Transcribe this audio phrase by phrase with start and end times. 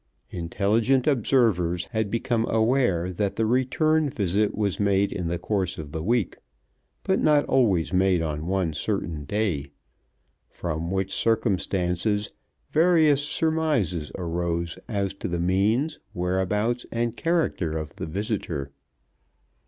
[0.31, 5.91] Intelligent observers had become aware that the return visit was made in the course of
[5.91, 6.37] the week,
[7.03, 9.69] but not always made on one certain day;
[10.49, 12.31] from which circumstances
[12.71, 18.71] various surmises arose as to the means, whereabouts, and character of the visitor.